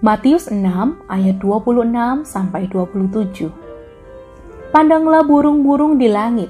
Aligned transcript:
Matius 0.00 0.48
6 0.48 0.64
ayat 1.12 1.36
26 1.44 2.24
sampai 2.24 2.64
27. 2.72 3.52
Pandanglah 4.72 5.20
burung-burung 5.28 6.00
di 6.00 6.08
langit 6.08 6.48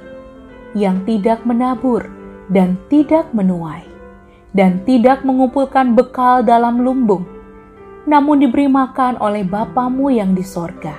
yang 0.79 1.03
tidak 1.03 1.43
menabur 1.43 2.07
dan 2.47 2.79
tidak 2.87 3.27
menuai 3.35 3.83
dan 4.55 4.87
tidak 4.87 5.27
mengumpulkan 5.27 5.99
bekal 5.99 6.47
dalam 6.47 6.79
lumbung, 6.79 7.27
namun 8.07 8.39
diberi 8.39 8.71
makan 8.71 9.19
oleh 9.19 9.43
Bapamu 9.43 10.15
yang 10.15 10.31
di 10.31 10.47
sorga. 10.47 10.95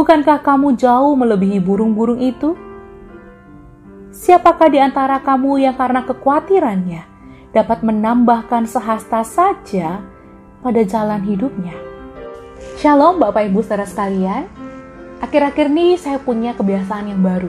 Bukankah 0.00 0.40
kamu 0.40 0.80
jauh 0.80 1.12
melebihi 1.12 1.60
burung-burung 1.60 2.24
itu? 2.24 2.56
Siapakah 4.16 4.72
di 4.72 4.80
antara 4.80 5.20
kamu 5.20 5.60
yang 5.60 5.76
karena 5.76 6.08
kekhawatirannya 6.08 7.04
dapat 7.52 7.84
menambahkan 7.84 8.64
sehasta 8.64 9.20
saja 9.28 10.00
pada 10.60 10.84
jalan 10.84 11.24
hidupnya. 11.24 11.72
Shalom 12.76 13.16
Bapak 13.16 13.48
Ibu 13.48 13.64
saudara 13.64 13.88
sekalian. 13.88 14.44
Akhir-akhir 15.20 15.72
ini 15.72 15.96
saya 15.96 16.20
punya 16.20 16.52
kebiasaan 16.52 17.12
yang 17.12 17.20
baru. 17.20 17.48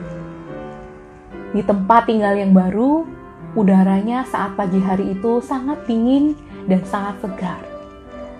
Di 1.52 1.60
tempat 1.60 2.08
tinggal 2.08 2.36
yang 2.36 2.56
baru, 2.56 3.04
udaranya 3.52 4.24
saat 4.28 4.56
pagi 4.56 4.80
hari 4.80 5.12
itu 5.12 5.44
sangat 5.44 5.84
dingin 5.84 6.36
dan 6.64 6.80
sangat 6.88 7.20
segar. 7.20 7.60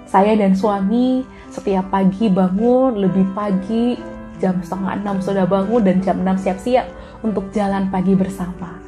Saya 0.08 0.36
dan 0.36 0.56
suami 0.56 1.24
setiap 1.52 1.92
pagi 1.92 2.32
bangun 2.32 2.96
lebih 2.96 3.28
pagi, 3.36 3.96
jam 4.40 4.60
setengah 4.60 5.00
enam 5.00 5.20
sudah 5.20 5.44
bangun 5.44 5.84
dan 5.84 6.00
jam 6.00 6.20
enam 6.20 6.36
siap-siap 6.40 6.88
untuk 7.20 7.52
jalan 7.52 7.92
pagi 7.92 8.16
bersama. 8.16 8.80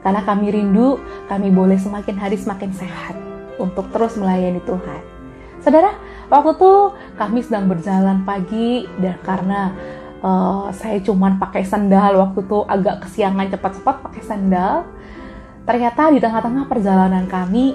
Karena 0.00 0.24
kami 0.24 0.48
rindu, 0.48 0.96
kami 1.28 1.52
boleh 1.52 1.76
semakin 1.76 2.16
hari 2.16 2.36
semakin 2.40 2.72
sehat 2.72 3.16
untuk 3.60 3.88
terus 3.92 4.16
melayani 4.16 4.60
Tuhan. 4.64 5.15
Saudara, 5.66 5.98
waktu 6.30 6.54
itu 6.54 6.72
kami 7.18 7.42
sedang 7.42 7.66
berjalan 7.66 8.22
pagi 8.22 8.86
dan 9.02 9.18
karena 9.26 9.74
uh, 10.22 10.70
saya 10.70 11.02
cuman 11.02 11.42
pakai 11.42 11.66
sandal 11.66 12.22
waktu 12.22 12.46
itu 12.46 12.62
agak 12.70 13.02
kesiangan 13.02 13.50
cepat-cepat 13.50 13.98
pakai 13.98 14.22
sandal. 14.22 14.86
Ternyata 15.66 16.14
di 16.14 16.22
tengah-tengah 16.22 16.70
perjalanan 16.70 17.26
kami 17.26 17.74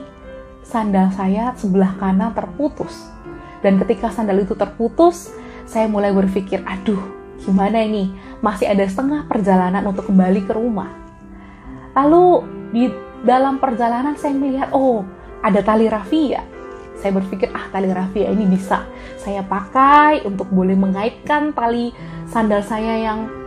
sandal 0.63 1.11
saya 1.11 1.51
sebelah 1.59 1.91
kanan 1.99 2.31
terputus. 2.31 3.11
Dan 3.59 3.75
ketika 3.83 4.07
sandal 4.07 4.39
itu 4.39 4.55
terputus, 4.55 5.35
saya 5.67 5.91
mulai 5.91 6.15
berpikir, 6.15 6.63
aduh 6.63 7.03
gimana 7.43 7.83
ini? 7.83 8.15
Masih 8.39 8.71
ada 8.71 8.87
setengah 8.87 9.27
perjalanan 9.27 9.83
untuk 9.83 10.07
kembali 10.07 10.47
ke 10.47 10.55
rumah. 10.55 10.95
Lalu 11.91 12.47
di 12.71 12.87
dalam 13.27 13.59
perjalanan 13.59 14.15
saya 14.15 14.31
melihat, 14.31 14.71
oh 14.71 15.03
ada 15.43 15.59
tali 15.59 15.91
rafia 15.91 16.50
saya 17.01 17.17
berpikir 17.17 17.49
ah 17.51 17.65
tali 17.73 17.89
rafia 17.89 18.29
ini 18.29 18.45
bisa 18.45 18.85
saya 19.17 19.41
pakai 19.41 20.21
untuk 20.21 20.45
boleh 20.53 20.77
mengaitkan 20.77 21.49
tali 21.51 21.89
sandal 22.29 22.61
saya 22.61 23.01
yang 23.01 23.41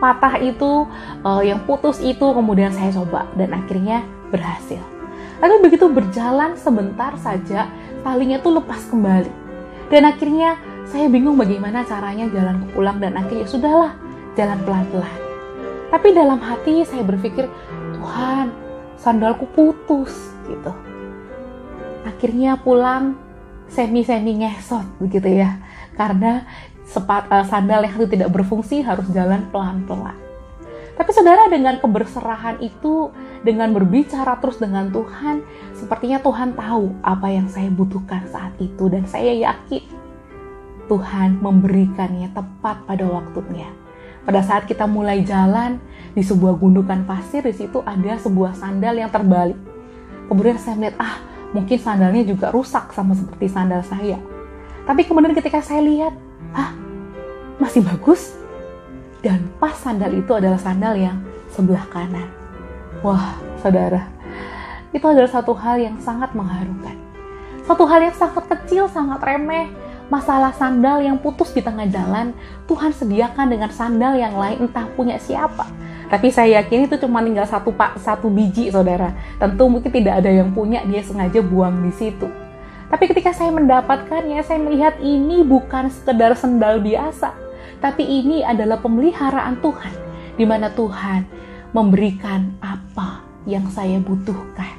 patah 0.00 0.40
itu, 0.40 0.88
uh, 1.22 1.44
yang 1.44 1.60
putus 1.68 2.00
itu, 2.00 2.24
kemudian 2.24 2.72
saya 2.72 2.88
coba 2.96 3.28
dan 3.36 3.52
akhirnya 3.52 4.00
berhasil. 4.32 4.80
Lalu 5.44 5.68
begitu 5.68 5.92
berjalan 5.92 6.56
sebentar 6.56 7.12
saja, 7.20 7.68
talinya 8.00 8.40
tuh 8.40 8.58
lepas 8.64 8.80
kembali. 8.88 9.28
Dan 9.92 10.08
akhirnya 10.08 10.56
saya 10.88 11.06
bingung 11.12 11.36
bagaimana 11.36 11.84
caranya 11.84 12.26
jalan 12.32 12.64
pulang 12.72 12.96
dan 12.96 13.12
akhirnya 13.20 13.44
sudahlah 13.44 13.92
jalan 14.40 14.56
pelan-pelan. 14.64 15.18
Tapi 15.92 16.08
dalam 16.16 16.40
hati 16.40 16.86
saya 16.88 17.04
berpikir, 17.04 17.44
Tuhan, 18.00 18.48
sandalku 18.96 19.44
putus 19.52 20.32
gitu 20.48 20.72
akhirnya 22.04 22.56
pulang 22.60 23.16
semi-semi 23.70 24.42
ngesot 24.42 24.84
begitu 24.98 25.40
ya 25.40 25.60
karena 25.94 26.48
sepat, 26.90 27.30
uh, 27.30 27.46
sandal 27.46 27.86
yang 27.86 27.94
itu 27.94 28.08
tidak 28.10 28.34
berfungsi 28.34 28.82
harus 28.82 29.06
jalan 29.14 29.46
pelan-pelan. 29.54 30.18
Tapi 30.98 31.10
saudara 31.16 31.48
dengan 31.48 31.80
keberserahan 31.80 32.60
itu, 32.60 33.08
dengan 33.40 33.72
berbicara 33.72 34.36
terus 34.36 34.60
dengan 34.60 34.92
Tuhan, 34.92 35.40
sepertinya 35.72 36.20
Tuhan 36.20 36.52
tahu 36.52 36.92
apa 37.00 37.32
yang 37.32 37.48
saya 37.48 37.72
butuhkan 37.72 38.28
saat 38.28 38.52
itu 38.60 38.90
dan 38.92 39.08
saya 39.08 39.32
yakin 39.32 39.80
Tuhan 40.90 41.40
memberikannya 41.40 42.28
tepat 42.36 42.84
pada 42.84 43.06
waktunya. 43.06 43.70
Pada 44.28 44.44
saat 44.44 44.68
kita 44.68 44.84
mulai 44.84 45.24
jalan 45.24 45.80
di 46.12 46.20
sebuah 46.20 46.60
gundukan 46.60 47.08
pasir, 47.08 47.40
di 47.46 47.56
situ 47.56 47.80
ada 47.80 48.20
sebuah 48.20 48.52
sandal 48.52 49.00
yang 49.00 49.08
terbalik. 49.08 49.56
Kemudian 50.28 50.60
saya 50.60 50.76
melihat, 50.76 51.00
ah 51.00 51.29
mungkin 51.50 51.78
sandalnya 51.78 52.22
juga 52.26 52.50
rusak 52.54 52.94
sama 52.94 53.14
seperti 53.14 53.46
sandal 53.50 53.82
saya. 53.86 54.18
Tapi 54.86 55.06
kemudian 55.06 55.34
ketika 55.34 55.62
saya 55.62 55.82
lihat, 55.82 56.14
ah 56.54 56.74
masih 57.60 57.84
bagus. 57.84 58.34
Dan 59.20 59.52
pas 59.60 59.76
sandal 59.76 60.16
itu 60.16 60.32
adalah 60.32 60.56
sandal 60.56 60.96
yang 60.96 61.20
sebelah 61.52 61.84
kanan. 61.92 62.24
Wah, 63.04 63.36
saudara, 63.60 64.08
itu 64.96 65.04
adalah 65.04 65.28
satu 65.28 65.52
hal 65.52 65.76
yang 65.76 66.00
sangat 66.00 66.32
mengharukan. 66.32 66.96
Satu 67.68 67.84
hal 67.84 68.00
yang 68.08 68.16
sangat 68.16 68.48
kecil, 68.48 68.88
sangat 68.88 69.20
remeh, 69.20 69.68
masalah 70.10 70.50
sandal 70.56 70.98
yang 71.04 71.20
putus 71.20 71.54
di 71.54 71.62
tengah 71.62 71.86
jalan, 71.86 72.34
Tuhan 72.66 72.90
sediakan 72.90 73.46
dengan 73.46 73.70
sandal 73.70 74.18
yang 74.18 74.34
lain 74.34 74.66
entah 74.66 74.88
punya 74.98 75.20
siapa. 75.22 75.68
Tapi 76.10 76.28
saya 76.34 76.58
yakin 76.58 76.90
itu 76.90 76.98
cuma 76.98 77.22
tinggal 77.22 77.46
satu 77.46 77.70
pak 77.70 78.02
satu 78.02 78.26
biji 78.26 78.74
saudara. 78.74 79.14
Tentu 79.38 79.70
mungkin 79.70 79.94
tidak 79.94 80.18
ada 80.18 80.30
yang 80.34 80.50
punya 80.50 80.82
dia 80.82 81.06
sengaja 81.06 81.38
buang 81.38 81.86
di 81.86 81.94
situ. 81.94 82.26
Tapi 82.90 83.06
ketika 83.06 83.30
saya 83.30 83.54
mendapatkannya, 83.54 84.42
saya 84.42 84.58
melihat 84.58 84.98
ini 84.98 85.46
bukan 85.46 85.86
sekedar 85.94 86.34
sendal 86.34 86.82
biasa, 86.82 87.30
tapi 87.78 88.02
ini 88.02 88.42
adalah 88.42 88.82
pemeliharaan 88.82 89.62
Tuhan, 89.62 89.94
di 90.34 90.42
mana 90.42 90.74
Tuhan 90.74 91.22
memberikan 91.70 92.50
apa 92.58 93.22
yang 93.46 93.70
saya 93.70 94.02
butuhkan. 94.02 94.74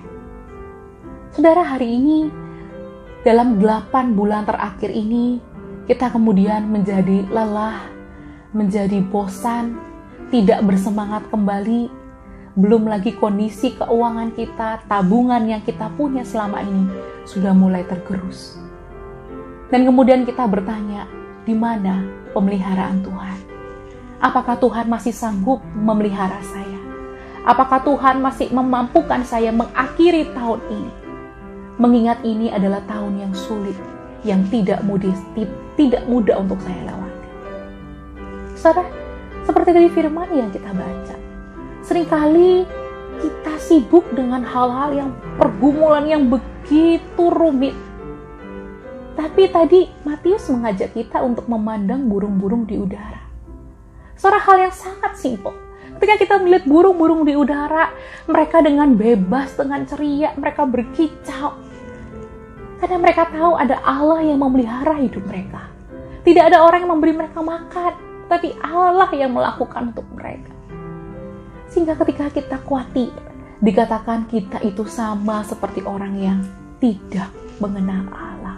Saudara, 1.31 1.63
hari 1.63 1.87
ini 1.95 2.27
dalam 3.23 3.63
delapan 3.63 4.11
bulan 4.11 4.43
terakhir 4.43 4.91
ini, 4.91 5.39
kita 5.87 6.11
kemudian 6.11 6.67
menjadi 6.67 7.23
lelah, 7.31 7.87
menjadi 8.51 8.99
bosan, 9.07 9.79
tidak 10.31 10.63
bersemangat 10.63 11.27
kembali, 11.27 11.91
belum 12.55 12.87
lagi 12.87 13.11
kondisi 13.19 13.75
keuangan 13.75 14.31
kita, 14.31 14.87
tabungan 14.87 15.43
yang 15.43 15.59
kita 15.59 15.91
punya 15.99 16.23
selama 16.23 16.63
ini 16.63 16.87
sudah 17.27 17.51
mulai 17.51 17.83
tergerus. 17.83 18.55
Dan 19.67 19.83
kemudian 19.83 20.23
kita 20.23 20.47
bertanya, 20.47 21.03
di 21.43 21.51
mana 21.51 22.07
pemeliharaan 22.31 23.03
Tuhan? 23.03 23.37
Apakah 24.23 24.55
Tuhan 24.55 24.87
masih 24.87 25.11
sanggup 25.11 25.59
memelihara 25.75 26.39
saya? 26.43 26.79
Apakah 27.43 27.83
Tuhan 27.83 28.23
masih 28.23 28.55
memampukan 28.55 29.27
saya 29.27 29.51
mengakhiri 29.51 30.31
tahun 30.31 30.63
ini? 30.71 30.93
Mengingat 31.75 32.19
ini 32.23 32.47
adalah 32.53 32.79
tahun 32.87 33.19
yang 33.19 33.33
sulit, 33.33 33.75
yang 34.23 34.45
tidak 34.47 34.79
mudah, 34.87 35.11
tidak 35.75 36.03
mudah 36.05 36.37
untuk 36.37 36.61
saya 36.61 36.93
lewati. 36.93 37.29
Saudara, 38.53 39.10
seperti 39.61 39.77
dari 39.77 39.93
firman 39.93 40.29
yang 40.33 40.49
kita 40.49 40.73
baca. 40.73 41.15
Seringkali 41.85 42.65
kita 43.21 43.53
sibuk 43.61 44.09
dengan 44.09 44.41
hal-hal 44.41 44.89
yang 44.89 45.09
pergumulan 45.37 46.01
yang 46.09 46.33
begitu 46.33 47.29
rumit. 47.29 47.77
Tapi 49.13 49.53
tadi 49.53 49.85
Matius 50.01 50.49
mengajak 50.49 50.97
kita 50.97 51.21
untuk 51.21 51.45
memandang 51.45 52.09
burung-burung 52.09 52.65
di 52.65 52.81
udara. 52.81 53.21
Seorang 54.17 54.41
hal 54.49 54.57
yang 54.65 54.73
sangat 54.73 55.13
simpel. 55.21 55.53
Ketika 55.93 56.17
kita 56.17 56.35
melihat 56.41 56.65
burung-burung 56.65 57.21
di 57.21 57.37
udara, 57.37 57.93
mereka 58.25 58.65
dengan 58.65 58.97
bebas, 58.97 59.53
dengan 59.61 59.85
ceria, 59.85 60.33
mereka 60.41 60.65
berkicau. 60.65 61.53
Karena 62.81 62.97
mereka 62.97 63.29
tahu 63.29 63.53
ada 63.61 63.77
Allah 63.85 64.25
yang 64.25 64.41
memelihara 64.41 64.97
hidup 64.97 65.21
mereka. 65.29 65.69
Tidak 66.25 66.49
ada 66.49 66.65
orang 66.65 66.81
yang 66.81 66.97
memberi 66.97 67.13
mereka 67.13 67.45
makan 67.45 68.09
tapi 68.31 68.55
Allah 68.63 69.11
yang 69.11 69.35
melakukan 69.35 69.91
untuk 69.91 70.07
mereka. 70.15 70.55
Sehingga 71.67 71.99
ketika 71.99 72.31
kita 72.31 72.63
khawatir, 72.63 73.11
dikatakan 73.59 74.31
kita 74.31 74.63
itu 74.63 74.87
sama 74.87 75.43
seperti 75.43 75.83
orang 75.83 76.15
yang 76.15 76.39
tidak 76.79 77.27
mengenal 77.59 78.07
Allah. 78.15 78.55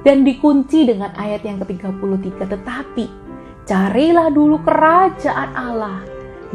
Dan 0.00 0.24
dikunci 0.24 0.88
dengan 0.88 1.12
ayat 1.12 1.44
yang 1.44 1.60
ke-33, 1.60 2.40
tetapi 2.40 3.04
carilah 3.68 4.32
dulu 4.32 4.60
kerajaan 4.64 5.50
Allah 5.52 6.00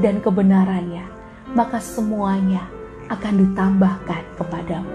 dan 0.01 0.17
kebenarannya, 0.21 1.05
maka 1.53 1.77
semuanya 1.77 2.65
akan 3.09 3.33
ditambahkan 3.45 4.21
kepadamu. 4.37 4.93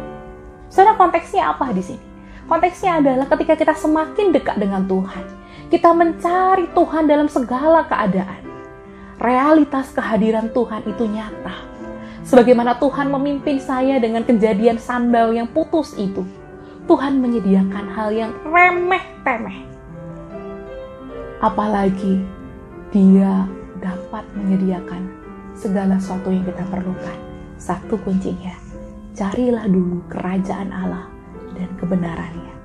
Saudara 0.71 0.99
konteksnya 0.99 1.51
apa 1.51 1.71
di 1.71 1.83
sini? 1.83 2.07
Konteksnya 2.47 3.03
adalah 3.03 3.27
ketika 3.31 3.55
kita 3.59 3.75
semakin 3.75 4.31
dekat 4.31 4.59
dengan 4.59 4.87
Tuhan, 4.87 5.44
kita 5.75 5.91
mencari 5.91 6.71
Tuhan 6.71 7.11
dalam 7.11 7.27
segala 7.27 7.83
keadaan. 7.91 8.47
Realitas 9.19 9.91
kehadiran 9.91 10.47
Tuhan 10.55 10.87
itu 10.87 11.03
nyata. 11.11 11.67
Sebagaimana 12.23 12.79
Tuhan 12.79 13.11
memimpin 13.11 13.59
saya 13.59 13.99
dengan 13.99 14.23
kejadian 14.23 14.79
sandal 14.79 15.35
yang 15.35 15.51
putus 15.51 15.99
itu. 15.99 16.23
Tuhan 16.87 17.19
menyediakan 17.19 17.91
hal 17.91 18.15
yang 18.15 18.31
remeh-temeh. 18.47 19.67
Apalagi 21.43 22.23
dia 22.95 23.43
dapat 23.83 24.23
menyediakan 24.39 25.11
segala 25.59 25.99
sesuatu 25.99 26.31
yang 26.31 26.47
kita 26.47 26.63
perlukan. 26.71 27.19
Satu 27.59 27.99
kuncinya, 28.07 28.55
carilah 29.19 29.67
dulu 29.67 30.07
kerajaan 30.07 30.71
Allah 30.71 31.11
dan 31.59 31.67
kebenarannya. 31.83 32.64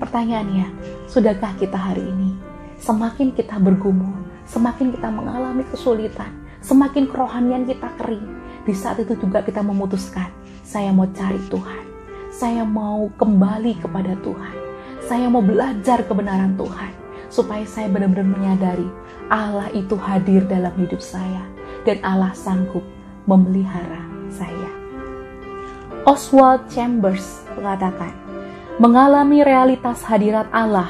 Pertanyaannya, 0.00 0.68
sudahkah 1.10 1.56
kita 1.60 1.76
hari 1.76 2.04
ini? 2.04 2.32
Semakin 2.80 3.36
kita 3.36 3.60
bergumul, 3.60 4.24
semakin 4.48 4.90
kita 4.94 5.08
mengalami 5.12 5.62
kesulitan, 5.68 6.32
semakin 6.64 7.06
kerohanian 7.10 7.68
kita 7.68 7.90
kering, 8.00 8.26
di 8.62 8.74
saat 8.74 8.98
itu 9.02 9.18
juga 9.18 9.42
kita 9.42 9.60
memutuskan, 9.62 10.30
saya 10.62 10.94
mau 10.94 11.06
cari 11.10 11.38
Tuhan, 11.50 11.84
saya 12.32 12.62
mau 12.62 13.10
kembali 13.18 13.78
kepada 13.82 14.18
Tuhan, 14.22 14.56
saya 15.04 15.26
mau 15.30 15.42
belajar 15.42 16.02
kebenaran 16.06 16.54
Tuhan, 16.58 16.92
supaya 17.30 17.62
saya 17.66 17.86
benar-benar 17.90 18.26
menyadari 18.26 18.88
Allah 19.30 19.70
itu 19.72 19.94
hadir 19.96 20.44
dalam 20.46 20.74
hidup 20.78 20.98
saya, 20.98 21.44
dan 21.86 22.02
Allah 22.02 22.34
sanggup 22.34 22.82
memelihara 23.26 24.02
saya. 24.30 24.70
Oswald 26.02 26.66
Chambers 26.66 27.46
mengatakan, 27.54 28.10
mengalami 28.80 29.44
realitas 29.44 30.00
hadirat 30.06 30.48
Allah 30.54 30.88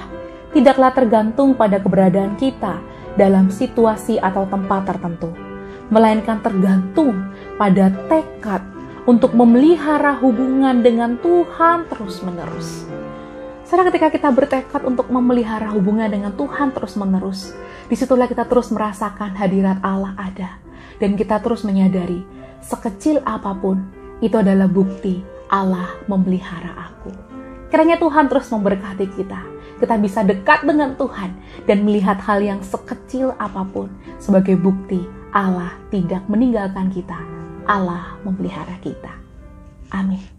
tidaklah 0.53 0.93
tergantung 0.93 1.57
pada 1.57 1.81
keberadaan 1.81 2.37
kita 2.37 2.79
dalam 3.17 3.49
situasi 3.49 4.21
atau 4.21 4.45
tempat 4.49 4.87
tertentu, 4.89 5.33
melainkan 5.89 6.39
tergantung 6.45 7.33
pada 7.57 7.91
tekad 8.07 8.63
untuk 9.09 9.35
memelihara 9.35 10.15
hubungan 10.23 10.79
dengan 10.85 11.19
Tuhan 11.19 11.91
terus-menerus. 11.91 12.87
Karena 13.73 13.89
ketika 13.89 14.09
kita 14.13 14.29
bertekad 14.29 14.85
untuk 14.85 15.09
memelihara 15.09 15.73
hubungan 15.73 16.05
dengan 16.05 16.37
Tuhan 16.37 16.77
terus-menerus, 16.77 17.57
di 17.89 17.97
situlah 17.97 18.29
kita 18.29 18.45
terus 18.45 18.69
merasakan 18.69 19.33
hadirat 19.33 19.81
Allah 19.81 20.13
ada. 20.21 20.61
Dan 21.01 21.17
kita 21.17 21.41
terus 21.41 21.65
menyadari, 21.65 22.21
sekecil 22.61 23.25
apa 23.25 23.57
pun, 23.57 23.81
itu 24.21 24.37
adalah 24.37 24.69
bukti 24.69 25.25
Allah 25.49 25.97
memelihara 26.05 26.93
aku. 26.93 27.32
Kiranya 27.73 27.97
Tuhan 27.97 28.29
terus 28.29 28.53
memberkati 28.53 29.09
kita 29.17 29.53
kita 29.83 29.99
bisa 29.99 30.23
dekat 30.23 30.63
dengan 30.63 30.95
Tuhan 30.95 31.35
dan 31.67 31.83
melihat 31.83 32.15
hal 32.23 32.39
yang 32.39 32.63
sekecil 32.63 33.35
apa 33.43 33.67
pun 33.67 33.91
sebagai 34.23 34.55
bukti 34.55 35.03
Allah 35.35 35.75
tidak 35.91 36.23
meninggalkan 36.31 36.87
kita. 36.95 37.19
Allah 37.67 38.15
memelihara 38.23 38.79
kita. 38.79 39.11
Amin. 39.91 40.32